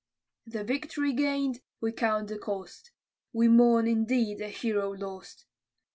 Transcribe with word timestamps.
The 0.47 0.63
victory 0.63 1.13
gain'd, 1.13 1.61
we 1.79 1.91
count 1.91 2.29
the 2.29 2.39
cost, 2.39 2.89
We 3.33 3.47
mourn, 3.47 3.85
indeed, 3.85 4.41
a 4.41 4.49
hero 4.49 4.91
lost! 4.93 5.45